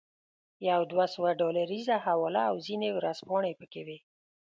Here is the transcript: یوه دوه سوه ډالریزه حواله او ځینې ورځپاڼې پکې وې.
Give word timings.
یوه 0.69 0.85
دوه 0.91 1.05
سوه 1.13 1.29
ډالریزه 1.39 1.95
حواله 2.05 2.41
او 2.49 2.55
ځینې 2.67 2.89
ورځپاڼې 2.97 3.51
پکې 3.59 3.81
وې. 3.87 3.97